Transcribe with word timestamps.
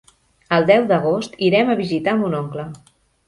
El 0.55 0.63
deu 0.69 0.87
d'agost 0.91 1.37
irem 1.49 1.69
a 1.73 1.77
visitar 1.81 2.17
mon 2.23 2.39
oncle. 2.39 2.67